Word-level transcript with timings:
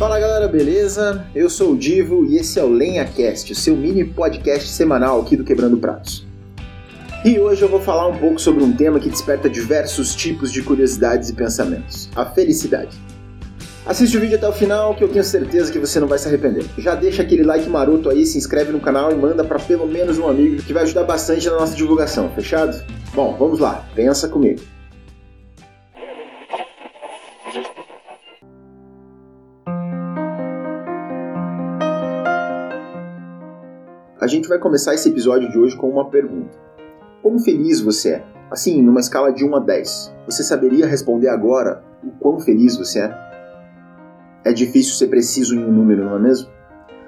Fala 0.00 0.18
galera, 0.18 0.48
beleza? 0.48 1.26
Eu 1.34 1.50
sou 1.50 1.72
o 1.72 1.76
Divo 1.76 2.24
e 2.24 2.36
esse 2.36 2.58
é 2.58 2.64
o 2.64 2.70
LenhaCast, 2.70 3.52
o 3.52 3.54
seu 3.54 3.76
mini 3.76 4.02
podcast 4.02 4.66
semanal 4.70 5.20
aqui 5.20 5.36
do 5.36 5.44
Quebrando 5.44 5.76
Pratos. 5.76 6.26
E 7.22 7.38
hoje 7.38 7.60
eu 7.60 7.68
vou 7.68 7.80
falar 7.80 8.06
um 8.06 8.16
pouco 8.16 8.40
sobre 8.40 8.64
um 8.64 8.72
tema 8.72 8.98
que 8.98 9.10
desperta 9.10 9.46
diversos 9.46 10.14
tipos 10.14 10.50
de 10.50 10.62
curiosidades 10.62 11.28
e 11.28 11.34
pensamentos: 11.34 12.08
a 12.16 12.24
felicidade. 12.24 12.96
Assiste 13.84 14.16
o 14.16 14.20
vídeo 14.20 14.38
até 14.38 14.48
o 14.48 14.54
final 14.54 14.94
que 14.94 15.04
eu 15.04 15.08
tenho 15.08 15.22
certeza 15.22 15.70
que 15.70 15.78
você 15.78 16.00
não 16.00 16.08
vai 16.08 16.18
se 16.18 16.26
arrepender. 16.26 16.64
Já 16.78 16.94
deixa 16.94 17.20
aquele 17.20 17.42
like 17.42 17.68
maroto 17.68 18.08
aí, 18.08 18.24
se 18.24 18.38
inscreve 18.38 18.72
no 18.72 18.80
canal 18.80 19.12
e 19.12 19.14
manda 19.14 19.44
para 19.44 19.58
pelo 19.58 19.86
menos 19.86 20.18
um 20.18 20.26
amigo 20.26 20.62
que 20.62 20.72
vai 20.72 20.84
ajudar 20.84 21.04
bastante 21.04 21.46
na 21.46 21.56
nossa 21.56 21.76
divulgação, 21.76 22.30
fechado? 22.30 22.82
Bom, 23.12 23.36
vamos 23.38 23.58
lá, 23.58 23.86
pensa 23.94 24.28
comigo. 24.28 24.62
A 34.20 34.26
gente 34.26 34.50
vai 34.50 34.58
começar 34.58 34.92
esse 34.92 35.08
episódio 35.08 35.50
de 35.50 35.58
hoje 35.58 35.74
com 35.74 35.88
uma 35.88 36.10
pergunta. 36.10 36.50
Como 37.22 37.38
feliz 37.38 37.80
você 37.80 38.16
é? 38.16 38.24
Assim, 38.50 38.82
numa 38.82 39.00
escala 39.00 39.32
de 39.32 39.46
1 39.46 39.56
a 39.56 39.60
10. 39.60 40.14
Você 40.26 40.42
saberia 40.42 40.86
responder 40.86 41.28
agora 41.28 41.82
o 42.04 42.10
quão 42.20 42.38
feliz 42.38 42.76
você 42.76 43.00
é? 43.00 43.18
É 44.44 44.52
difícil 44.52 44.92
ser 44.92 45.06
preciso 45.06 45.54
em 45.54 45.64
um 45.64 45.72
número, 45.72 46.04
não 46.04 46.16
é 46.16 46.18
mesmo? 46.18 46.50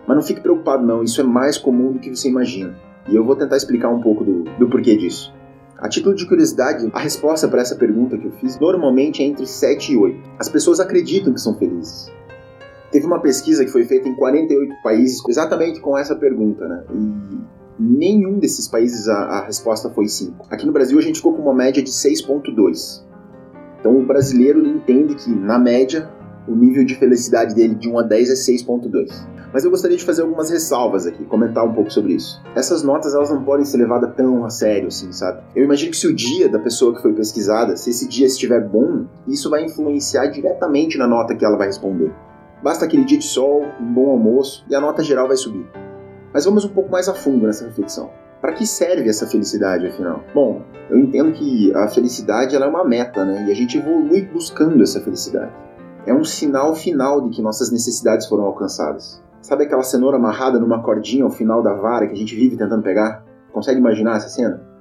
Mas 0.06 0.17
não 0.17 0.23
fique 0.23 0.41
preocupado 0.41 0.87
não, 0.87 1.03
isso 1.03 1.20
é 1.20 1.25
mais 1.25 1.59
comum 1.59 1.93
do 1.93 1.98
que 1.98 2.09
você 2.09 2.30
imagina. 2.30 2.75
E 3.06 3.15
eu 3.15 3.23
vou 3.23 3.37
tentar 3.37 3.59
explicar 3.59 3.91
um 3.91 4.01
pouco 4.01 4.25
do, 4.25 4.45
do 4.45 4.70
porquê 4.70 4.97
disso. 4.97 5.34
A 5.77 5.91
título 5.91 6.15
de 6.15 6.27
curiosidade, 6.27 6.89
a 6.95 6.98
resposta 6.98 7.47
para 7.47 7.61
essa 7.61 7.77
pergunta 7.77 8.17
que 8.17 8.25
eu 8.25 8.33
fiz 8.33 8.59
normalmente 8.59 9.23
é 9.23 9.27
entre 9.27 9.45
7 9.45 9.92
e 9.92 9.97
8. 9.98 10.31
As 10.39 10.48
pessoas 10.48 10.81
acreditam 10.81 11.34
que 11.34 11.41
são 11.42 11.59
felizes. 11.59 12.11
Teve 12.93 13.07
uma 13.07 13.21
pesquisa 13.21 13.65
que 13.65 13.71
foi 13.71 13.85
feita 13.85 14.07
em 14.07 14.15
48 14.15 14.75
países 14.83 15.19
exatamente 15.27 15.81
com 15.81 15.97
essa 15.97 16.15
pergunta, 16.15 16.69
né? 16.69 16.85
E 16.95 17.83
nenhum 17.83 18.39
desses 18.39 18.69
países 18.69 19.09
a, 19.09 19.17
a 19.17 19.47
resposta 19.47 19.89
foi 19.89 20.07
5. 20.07 20.47
Aqui 20.51 20.67
no 20.67 20.73
Brasil 20.73 20.99
a 20.99 21.03
gente 21.03 21.17
ficou 21.17 21.33
com 21.33 21.41
uma 21.41 21.55
média 21.55 21.83
de 21.83 21.91
6.2. 21.91 23.03
Então 23.81 23.99
o 23.99 24.05
brasileiro 24.05 24.65
entende 24.65 25.15
que, 25.15 25.31
na 25.31 25.59
média, 25.59 26.09
o 26.47 26.55
nível 26.55 26.84
de 26.84 26.95
felicidade 26.95 27.55
dele 27.55 27.75
de 27.75 27.89
1 27.89 27.99
a 27.99 28.03
10 28.03 28.31
é 28.31 28.34
6.2. 28.34 29.11
Mas 29.55 29.65
eu 29.65 29.71
gostaria 29.71 29.97
de 29.97 30.05
fazer 30.05 30.23
algumas 30.23 30.51
ressalvas 30.51 31.06
aqui, 31.06 31.25
comentar 31.25 31.65
um 31.65 31.73
pouco 31.73 31.91
sobre 31.91 32.12
isso. 32.12 32.43
Essas 32.55 32.83
notas 32.83 33.15
elas 33.15 33.31
não 33.31 33.43
podem 33.43 33.65
ser 33.65 33.79
levadas 33.79 34.15
tão 34.15 34.45
a 34.45 34.51
sério 34.51 34.89
assim, 34.89 35.12
sabe? 35.12 35.43
Eu 35.56 35.65
imagino 35.65 35.91
que 35.91 35.97
se 35.97 36.06
o 36.06 36.15
dia 36.15 36.49
da 36.49 36.59
pessoa 36.59 36.95
que 36.95 37.01
foi 37.01 37.12
pesquisada, 37.15 37.75
se 37.77 37.89
esse 37.89 38.06
dia 38.06 38.27
estiver 38.27 38.61
bom, 38.67 39.06
isso 39.27 39.49
vai 39.49 39.65
influenciar 39.65 40.27
diretamente 40.27 40.99
na 40.99 41.06
nota 41.06 41.34
que 41.34 41.45
ela 41.45 41.56
vai 41.56 41.69
responder. 41.69 42.12
Basta 42.63 42.85
aquele 42.85 43.05
dia 43.05 43.19
de 43.19 43.25
sol, 43.25 43.65
um 43.81 43.93
bom 43.93 44.11
almoço 44.11 44.65
e 44.71 44.75
a 44.75 44.81
nota 44.81 45.03
geral 45.03 45.27
vai 45.27 45.37
subir. 45.37 45.67
Mas 46.33 46.45
vamos 46.45 46.65
um 46.65 46.69
pouco 46.69 46.91
mais 46.91 47.09
a 47.09 47.15
fundo 47.15 47.47
nessa 47.47 47.65
reflexão. 47.65 48.11
Para 48.41 48.53
que 48.53 48.67
serve 48.67 49.09
essa 49.09 49.27
felicidade, 49.27 49.87
afinal? 49.87 50.23
Bom, 50.35 50.63
eu 50.89 50.99
entendo 50.99 51.33
que 51.33 51.75
a 51.75 51.89
felicidade 51.89 52.57
ela 52.57 52.67
é 52.67 52.69
uma 52.69 52.85
meta, 52.85 53.25
né? 53.25 53.47
E 53.49 53.53
a 53.53 53.55
gente 53.55 53.79
evolui 53.79 54.23
buscando 54.23 54.83
essa 54.83 55.01
felicidade. 55.01 55.53
É 56.07 56.15
um 56.15 56.25
sinal 56.25 56.75
final 56.75 57.21
de 57.21 57.31
que 57.31 57.43
nossas 57.43 57.71
necessidades 57.71 58.27
foram 58.27 58.45
alcançadas. 58.45 59.23
Sabe 59.41 59.65
aquela 59.65 59.83
cenoura 59.83 60.17
amarrada 60.17 60.59
numa 60.59 60.83
cordinha 60.83 61.25
ao 61.25 61.31
final 61.31 61.63
da 61.63 61.75
vara 61.75 62.07
que 62.07 62.15
a 62.15 62.17
gente 62.17 62.35
vive 62.35 62.57
tentando 62.57 62.83
pegar? 62.83 63.25
Consegue 63.53 63.79
imaginar 63.79 64.17
essa 64.17 64.29
cena? 64.29 64.72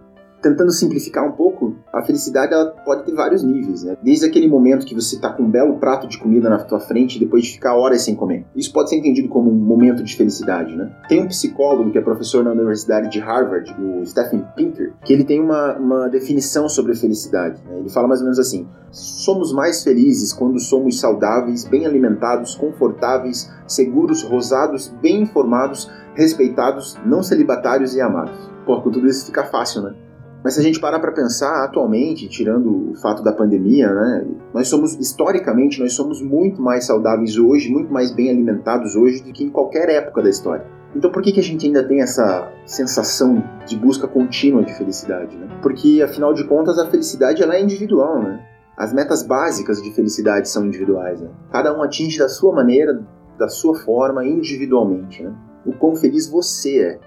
Tentando 0.41 0.71
simplificar 0.71 1.25
um 1.25 1.31
pouco, 1.31 1.75
a 1.93 2.01
felicidade 2.01 2.53
ela 2.53 2.65
pode 2.83 3.05
ter 3.05 3.13
vários 3.13 3.43
níveis, 3.43 3.83
né? 3.83 3.95
Desde 4.01 4.25
aquele 4.25 4.47
momento 4.47 4.85
que 4.85 4.95
você 4.95 5.15
está 5.15 5.31
com 5.31 5.43
um 5.43 5.49
belo 5.49 5.77
prato 5.77 6.07
de 6.07 6.17
comida 6.17 6.49
na 6.49 6.57
tua 6.57 6.79
frente 6.79 7.19
depois 7.19 7.43
de 7.43 7.53
ficar 7.53 7.75
horas 7.75 8.01
sem 8.01 8.15
comer. 8.15 8.45
Isso 8.55 8.73
pode 8.73 8.89
ser 8.89 8.97
entendido 8.97 9.29
como 9.29 9.51
um 9.51 9.55
momento 9.55 10.03
de 10.03 10.15
felicidade, 10.15 10.75
né? 10.75 10.91
Tem 11.07 11.21
um 11.21 11.27
psicólogo 11.27 11.91
que 11.91 11.97
é 11.97 12.01
professor 12.01 12.43
na 12.43 12.51
Universidade 12.51 13.09
de 13.09 13.19
Harvard, 13.19 13.73
o 13.79 14.05
Stephen 14.05 14.43
Pinker, 14.55 14.93
que 15.05 15.13
ele 15.13 15.23
tem 15.23 15.39
uma, 15.39 15.77
uma 15.77 16.09
definição 16.09 16.67
sobre 16.67 16.95
felicidade. 16.95 17.61
Né? 17.67 17.79
Ele 17.79 17.89
fala 17.89 18.07
mais 18.07 18.21
ou 18.21 18.25
menos 18.25 18.39
assim: 18.39 18.67
somos 18.91 19.53
mais 19.53 19.83
felizes 19.83 20.33
quando 20.33 20.59
somos 20.59 20.99
saudáveis, 20.99 21.65
bem 21.65 21.85
alimentados, 21.85 22.55
confortáveis, 22.55 23.51
seguros, 23.67 24.23
rosados, 24.23 24.93
bem 25.01 25.21
informados, 25.21 25.89
respeitados, 26.15 26.97
não 27.05 27.21
celibatários 27.21 27.95
e 27.95 28.01
amados. 28.01 28.51
Pô, 28.65 28.81
com 28.81 28.91
tudo 28.91 29.07
isso 29.07 29.25
fica 29.25 29.43
fácil, 29.45 29.83
né? 29.83 29.95
Mas 30.43 30.55
se 30.55 30.59
a 30.59 30.63
gente 30.63 30.79
parar 30.79 30.99
para 30.99 31.11
pensar, 31.11 31.63
atualmente, 31.63 32.27
tirando 32.27 32.91
o 32.91 32.95
fato 32.95 33.23
da 33.23 33.31
pandemia, 33.31 33.93
né, 33.93 34.25
nós 34.53 34.67
somos, 34.67 34.95
historicamente, 34.95 35.79
nós 35.79 35.93
somos 35.93 36.21
muito 36.21 36.61
mais 36.61 36.85
saudáveis 36.85 37.37
hoje, 37.37 37.69
muito 37.69 37.93
mais 37.93 38.11
bem 38.11 38.29
alimentados 38.29 38.95
hoje 38.95 39.21
do 39.21 39.31
que 39.31 39.43
em 39.43 39.49
qualquer 39.49 39.89
época 39.89 40.21
da 40.23 40.29
história. 40.29 40.65
Então 40.95 41.11
por 41.11 41.21
que, 41.21 41.31
que 41.31 41.39
a 41.39 41.43
gente 41.43 41.65
ainda 41.65 41.87
tem 41.87 42.01
essa 42.01 42.51
sensação 42.65 43.43
de 43.65 43.77
busca 43.77 44.07
contínua 44.07 44.63
de 44.63 44.73
felicidade? 44.73 45.37
Né? 45.37 45.47
Porque, 45.61 46.01
afinal 46.03 46.33
de 46.33 46.43
contas, 46.43 46.77
a 46.77 46.89
felicidade 46.89 47.41
ela 47.41 47.55
é 47.55 47.61
individual, 47.61 48.21
né? 48.21 48.45
As 48.75 48.93
metas 48.93 49.21
básicas 49.21 49.81
de 49.81 49.91
felicidade 49.93 50.49
são 50.49 50.65
individuais, 50.65 51.21
né? 51.21 51.29
Cada 51.51 51.77
um 51.77 51.83
atinge 51.83 52.17
da 52.17 52.27
sua 52.27 52.53
maneira, 52.53 53.01
da 53.37 53.47
sua 53.47 53.75
forma, 53.75 54.25
individualmente, 54.25 55.23
né? 55.23 55.33
O 55.65 55.73
quão 55.73 55.95
feliz 55.95 56.27
você 56.27 56.79
é. 56.79 56.99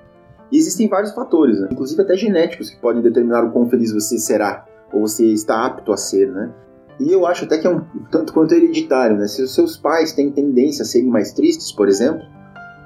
E 0.54 0.56
existem 0.56 0.87
vários 0.87 1.12
fatores, 1.12 1.59
né? 1.59 1.66
inclusive 1.72 2.00
até 2.00 2.16
genéticos, 2.16 2.70
que 2.70 2.76
podem 2.76 3.03
determinar 3.03 3.42
o 3.42 3.50
quão 3.50 3.69
feliz 3.69 3.92
você 3.92 4.16
será, 4.20 4.65
ou 4.92 5.00
você 5.00 5.26
está 5.26 5.66
apto 5.66 5.92
a 5.92 5.97
ser, 5.97 6.31
né? 6.31 6.54
E 7.00 7.10
eu 7.10 7.26
acho 7.26 7.44
até 7.44 7.59
que 7.59 7.66
é 7.66 7.70
um 7.70 7.81
tanto 8.09 8.32
quanto 8.32 8.54
hereditário, 8.54 9.16
né? 9.16 9.26
Se 9.26 9.42
os 9.42 9.53
seus 9.53 9.76
pais 9.76 10.12
têm 10.12 10.31
tendência 10.31 10.84
a 10.84 10.87
serem 10.87 11.09
mais 11.09 11.32
tristes, 11.32 11.72
por 11.72 11.88
exemplo, 11.88 12.22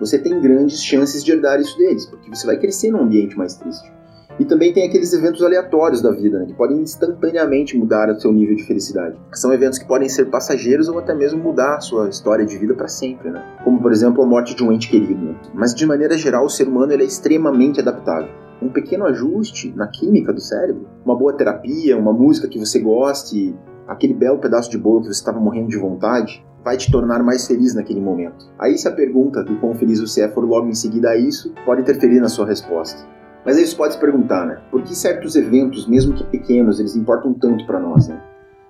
você 0.01 0.19
tem 0.19 0.41
grandes 0.41 0.83
chances 0.83 1.23
de 1.23 1.31
herdar 1.31 1.61
isso 1.61 1.77
deles, 1.77 2.07
porque 2.07 2.31
você 2.31 2.47
vai 2.47 2.59
crescer 2.59 2.91
num 2.91 3.03
ambiente 3.03 3.37
mais 3.37 3.55
triste. 3.57 3.93
E 4.39 4.45
também 4.45 4.73
tem 4.73 4.87
aqueles 4.87 5.13
eventos 5.13 5.43
aleatórios 5.43 6.01
da 6.01 6.13
vida, 6.13 6.39
né, 6.39 6.47
que 6.47 6.55
podem 6.55 6.81
instantaneamente 6.81 7.77
mudar 7.77 8.09
o 8.09 8.21
seu 8.21 8.33
nível 8.33 8.55
de 8.55 8.65
felicidade. 8.65 9.17
São 9.33 9.53
eventos 9.53 9.79
que 9.79 9.87
podem 9.87 10.09
ser 10.09 10.27
passageiros 10.27 10.89
ou 10.89 10.99
até 10.99 11.15
mesmo 11.15 11.43
mudar 11.43 11.77
a 11.77 11.81
sua 11.81 12.09
história 12.09 12.47
de 12.47 12.57
vida 12.57 12.75
para 12.75 12.87
sempre, 12.87 13.31
né? 13.31 13.43
Como, 13.65 13.81
por 13.81 13.91
exemplo, 13.91 14.23
a 14.23 14.27
morte 14.27 14.55
de 14.55 14.63
um 14.63 14.71
ente 14.71 14.89
querido. 14.89 15.21
Né? 15.21 15.35
Mas, 15.53 15.75
de 15.75 15.85
maneira 15.85 16.17
geral, 16.17 16.45
o 16.45 16.51
ser 16.51 16.69
humano 16.69 16.93
ele 16.93 17.03
é 17.03 17.07
extremamente 17.07 17.81
adaptável. 17.81 18.29
Um 18.63 18.69
pequeno 18.69 19.07
ajuste 19.07 19.73
na 19.77 19.87
química 19.87 20.33
do 20.33 20.41
cérebro, 20.41 20.87
uma 21.05 21.17
boa 21.17 21.33
terapia, 21.33 21.97
uma 21.97 22.13
música 22.13 22.49
que 22.49 22.59
você 22.59 22.79
goste, 22.79 23.55
aquele 23.87 24.15
belo 24.15 24.39
pedaço 24.39 24.71
de 24.71 24.79
bolo 24.79 25.01
que 25.01 25.07
você 25.07 25.13
estava 25.13 25.41
morrendo 25.41 25.69
de 25.69 25.79
vontade, 25.79 26.45
vai 26.65 26.77
te 26.77 26.91
tornar 26.91 27.23
mais 27.23 27.47
feliz 27.47 27.75
naquele 27.75 28.01
momento. 28.01 28.47
Aí, 28.59 28.77
se 28.77 28.87
a 28.87 28.93
pergunta 28.93 29.43
do 29.43 29.57
quão 29.57 29.75
feliz 29.75 30.01
você 30.01 30.23
é 30.23 30.29
for 30.29 30.45
logo 30.45 30.69
em 30.69 30.75
seguida 30.75 31.11
a 31.11 31.17
isso, 31.17 31.53
pode 31.65 31.81
interferir 31.81 32.21
na 32.21 32.29
sua 32.29 32.47
resposta. 32.47 33.18
Mas 33.45 33.57
aí 33.57 33.67
você 33.67 33.77
pode 33.77 33.95
se 33.95 34.01
perguntar, 34.01 34.47
né? 34.47 34.61
Por 34.71 34.83
que 34.83 34.95
certos 34.95 35.37
eventos, 35.37 35.87
mesmo 35.87 36.15
que 36.15 36.25
pequenos, 36.25 36.79
eles 36.81 36.97
importam 36.97 37.33
tanto 37.33 37.67
para 37.67 37.81
nós, 37.81 38.09
né? 38.09 38.21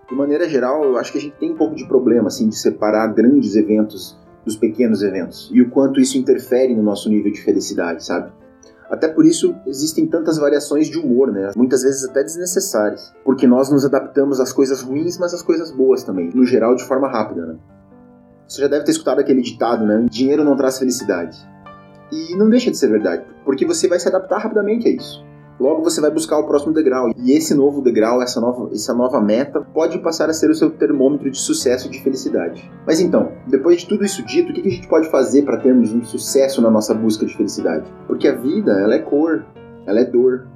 De 0.08 0.14
maneira 0.14 0.48
geral, 0.48 0.84
eu 0.84 0.96
acho 0.96 1.12
que 1.12 1.18
a 1.18 1.20
gente 1.20 1.36
tem 1.36 1.52
um 1.52 1.56
pouco 1.56 1.74
de 1.74 1.86
problema, 1.86 2.28
assim, 2.28 2.48
de 2.48 2.56
separar 2.56 3.08
grandes 3.08 3.56
eventos 3.56 4.18
dos 4.44 4.56
pequenos 4.56 5.02
eventos 5.02 5.50
e 5.52 5.60
o 5.60 5.68
quanto 5.68 6.00
isso 6.00 6.16
interfere 6.16 6.74
no 6.74 6.82
nosso 6.82 7.10
nível 7.10 7.30
de 7.30 7.42
felicidade, 7.42 8.04
sabe? 8.04 8.32
Até 8.90 9.06
por 9.06 9.26
isso 9.26 9.54
existem 9.66 10.06
tantas 10.06 10.38
variações 10.38 10.88
de 10.88 10.98
humor, 10.98 11.30
né? 11.30 11.50
Muitas 11.54 11.82
vezes 11.82 12.08
até 12.08 12.22
desnecessárias, 12.22 13.12
porque 13.22 13.46
nós 13.46 13.70
nos 13.70 13.84
adaptamos 13.84 14.40
às 14.40 14.50
coisas 14.50 14.80
ruins, 14.80 15.18
mas 15.18 15.34
às 15.34 15.42
coisas 15.42 15.70
boas 15.70 16.02
também, 16.02 16.30
no 16.34 16.46
geral 16.46 16.74
de 16.74 16.84
forma 16.84 17.06
rápida, 17.06 17.44
né? 17.44 17.56
Você 18.48 18.62
já 18.62 18.68
deve 18.68 18.86
ter 18.86 18.92
escutado 18.92 19.18
aquele 19.18 19.42
ditado, 19.42 19.84
né? 19.84 20.06
Dinheiro 20.08 20.42
não 20.42 20.56
traz 20.56 20.78
felicidade. 20.78 21.36
E 22.10 22.34
não 22.36 22.48
deixa 22.48 22.70
de 22.70 22.78
ser 22.78 22.88
verdade, 22.88 23.24
porque 23.44 23.66
você 23.66 23.88
vai 23.88 23.98
se 23.98 24.08
adaptar 24.08 24.38
rapidamente 24.38 24.88
a 24.88 24.90
isso. 24.90 25.24
Logo 25.60 25.82
você 25.82 26.00
vai 26.00 26.10
buscar 26.10 26.38
o 26.38 26.46
próximo 26.46 26.72
degrau. 26.72 27.10
E 27.16 27.32
esse 27.32 27.52
novo 27.52 27.82
degrau, 27.82 28.22
essa 28.22 28.40
nova, 28.40 28.70
essa 28.72 28.94
nova 28.94 29.20
meta, 29.20 29.60
pode 29.60 29.98
passar 29.98 30.30
a 30.30 30.32
ser 30.32 30.48
o 30.50 30.54
seu 30.54 30.70
termômetro 30.70 31.28
de 31.28 31.36
sucesso 31.36 31.88
e 31.88 31.90
de 31.90 32.00
felicidade. 32.00 32.70
Mas 32.86 33.00
então, 33.00 33.32
depois 33.46 33.80
de 33.80 33.88
tudo 33.88 34.04
isso 34.04 34.24
dito, 34.24 34.50
o 34.50 34.54
que 34.54 34.66
a 34.66 34.70
gente 34.70 34.86
pode 34.86 35.10
fazer 35.10 35.42
para 35.42 35.58
termos 35.58 35.92
um 35.92 36.04
sucesso 36.04 36.62
na 36.62 36.70
nossa 36.70 36.94
busca 36.94 37.26
de 37.26 37.36
felicidade? 37.36 37.92
Porque 38.06 38.28
a 38.28 38.36
vida, 38.36 38.70
ela 38.72 38.94
é 38.94 39.00
cor, 39.00 39.44
ela 39.84 39.98
é 39.98 40.04
dor. 40.04 40.46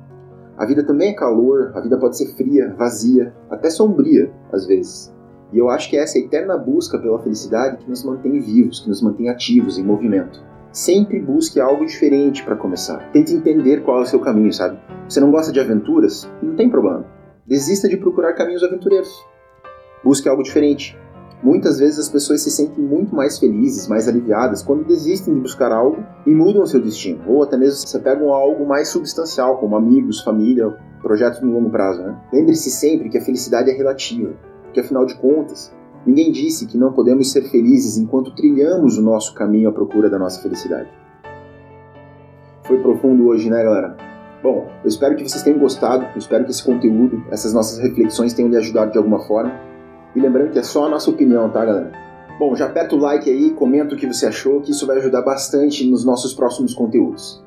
A 0.57 0.65
vida 0.65 0.85
também 0.85 1.11
é 1.11 1.15
calor, 1.15 1.73
a 1.75 1.81
vida 1.81 1.99
pode 1.99 2.17
ser 2.17 2.27
fria, 2.37 2.73
vazia, 2.79 3.35
até 3.51 3.71
sombria, 3.71 4.31
às 4.53 4.67
vezes. 4.67 5.13
E 5.53 5.59
eu 5.59 5.69
acho 5.69 5.91
que 5.91 5.97
é 5.97 6.03
essa 6.03 6.19
eterna 6.19 6.57
busca 6.57 6.97
pela 6.97 7.19
felicidade 7.19 7.79
que 7.79 7.91
nos 7.91 8.05
mantém 8.05 8.39
vivos, 8.39 8.81
que 8.81 8.89
nos 8.89 9.03
mantém 9.03 9.29
ativos, 9.29 9.79
em 9.79 9.83
movimento. 9.83 10.41
Sempre 10.73 11.21
busque 11.21 11.61
algo 11.61 11.85
diferente 11.85 12.43
para 12.43 12.57
começar. 12.57 13.11
Tente 13.13 13.35
entender 13.35 13.83
qual 13.83 13.99
é 13.99 14.03
o 14.05 14.07
seu 14.07 14.19
caminho, 14.19 14.51
sabe? 14.51 14.79
Você 15.07 15.21
não 15.21 15.31
gosta 15.31 15.53
de 15.53 15.61
aventuras? 15.61 16.27
Não 16.43 16.57
tem 16.57 16.71
problema. 16.71 17.05
Desista 17.47 17.87
de 17.87 17.99
procurar 17.99 18.33
caminhos 18.33 18.63
aventureiros. 18.63 19.13
Busque 20.03 20.31
algo 20.31 20.43
diferente. 20.43 20.99
Muitas 21.43 21.79
vezes 21.79 21.99
as 21.99 22.09
pessoas 22.09 22.41
se 22.41 22.51
sentem 22.51 22.83
muito 22.83 23.15
mais 23.15 23.39
felizes, 23.39 23.87
mais 23.87 24.09
aliviadas 24.09 24.63
quando 24.63 24.87
desistem 24.87 25.35
de 25.35 25.41
buscar 25.41 25.71
algo 25.73 26.03
e 26.25 26.35
mudam 26.35 26.65
seu 26.65 26.81
destino, 26.81 27.21
ou 27.27 27.43
até 27.43 27.59
mesmo 27.59 27.87
se 27.87 27.99
pegam 27.99 28.33
algo 28.33 28.67
mais 28.67 28.89
substancial, 28.89 29.59
como 29.59 29.77
amigos, 29.77 30.23
família, 30.23 30.75
projetos 31.03 31.43
no 31.43 31.53
longo 31.53 31.69
prazo. 31.69 32.01
Né? 32.01 32.17
Lembre-se 32.33 32.71
sempre 32.71 33.11
que 33.11 33.19
a 33.19 33.23
felicidade 33.23 33.71
é 33.71 33.75
relativa, 33.75 34.33
que 34.73 34.81
afinal 34.81 35.05
de 35.05 35.17
contas, 35.17 35.71
Ninguém 36.05 36.33
disse 36.33 36.67
que 36.67 36.77
não 36.77 36.93
podemos 36.93 37.31
ser 37.31 37.43
felizes 37.43 37.97
enquanto 37.97 38.35
trilhamos 38.35 38.99
o 38.99 39.03
nosso 39.03 39.35
caminho 39.35 39.69
à 39.69 39.73
procura 39.73 40.11
da 40.11 40.19
nossa 40.19 40.43
felicidade. 40.43 40.89
Foi 42.65 42.79
profundo 42.81 43.27
hoje, 43.29 43.49
né, 43.49 43.63
galera? 43.63 43.97
Bom, 44.43 44.69
eu 44.83 44.89
espero 44.89 45.15
que 45.15 45.29
vocês 45.29 45.43
tenham 45.43 45.59
gostado, 45.61 46.05
eu 46.05 46.19
espero 46.19 46.45
que 46.45 46.51
esse 46.51 46.65
conteúdo, 46.65 47.23
essas 47.31 47.53
nossas 47.53 47.79
reflexões 47.79 48.35
tenham 48.35 48.51
lhe 48.51 48.57
ajudado 48.57 48.91
de 48.91 48.99
alguma 48.99 49.21
forma. 49.21 49.53
E 50.17 50.21
lembrando 50.21 50.51
que 50.51 50.59
é 50.59 50.63
só 50.63 50.87
a 50.87 50.89
nossa 50.89 51.09
opinião, 51.09 51.49
tá, 51.51 51.65
galera? 51.65 51.93
Bom, 52.39 52.57
já 52.57 52.67
aperta 52.67 52.97
o 52.97 52.99
like 52.99 53.31
aí, 53.31 53.51
comenta 53.51 53.95
o 53.95 53.99
que 53.99 54.07
você 54.07 54.27
achou, 54.27 54.61
que 54.61 54.73
isso 54.73 54.87
vai 54.87 54.99
ajudar 54.99 55.23
bastante 55.23 55.89
nos 55.89 56.05
nossos 56.05 56.35
próximos 56.35 56.75
conteúdos. 56.75 57.43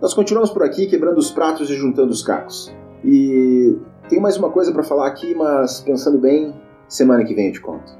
Nós 0.00 0.14
continuamos 0.14 0.50
por 0.50 0.62
aqui 0.62 0.86
quebrando 0.86 1.18
os 1.18 1.30
pratos 1.30 1.68
e 1.68 1.74
juntando 1.74 2.12
os 2.12 2.22
cacos. 2.22 2.72
E 3.04 3.76
tem 4.08 4.20
mais 4.20 4.36
uma 4.36 4.50
coisa 4.50 4.72
para 4.72 4.84
falar 4.84 5.08
aqui, 5.08 5.34
mas 5.34 5.80
pensando 5.80 6.18
bem, 6.18 6.54
semana 6.90 7.24
que 7.24 7.34
vem 7.34 7.46
eu 7.46 7.52
te 7.52 7.60
conto. 7.60 7.99